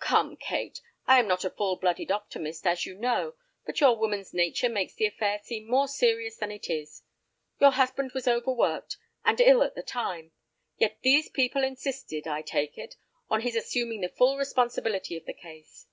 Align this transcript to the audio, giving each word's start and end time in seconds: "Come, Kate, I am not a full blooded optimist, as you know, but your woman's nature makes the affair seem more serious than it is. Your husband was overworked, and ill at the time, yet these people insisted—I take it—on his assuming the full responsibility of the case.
"Come, 0.00 0.36
Kate, 0.36 0.82
I 1.06 1.18
am 1.18 1.26
not 1.26 1.46
a 1.46 1.50
full 1.50 1.76
blooded 1.76 2.10
optimist, 2.12 2.66
as 2.66 2.84
you 2.84 2.94
know, 2.94 3.36
but 3.64 3.80
your 3.80 3.96
woman's 3.96 4.34
nature 4.34 4.68
makes 4.68 4.92
the 4.92 5.06
affair 5.06 5.38
seem 5.38 5.66
more 5.66 5.88
serious 5.88 6.36
than 6.36 6.50
it 6.50 6.68
is. 6.68 7.04
Your 7.58 7.70
husband 7.70 8.12
was 8.12 8.28
overworked, 8.28 8.98
and 9.24 9.40
ill 9.40 9.62
at 9.62 9.74
the 9.74 9.82
time, 9.82 10.32
yet 10.76 10.98
these 11.00 11.30
people 11.30 11.64
insisted—I 11.64 12.42
take 12.42 12.76
it—on 12.76 13.40
his 13.40 13.56
assuming 13.56 14.02
the 14.02 14.10
full 14.10 14.36
responsibility 14.36 15.16
of 15.16 15.24
the 15.24 15.32
case. 15.32 15.86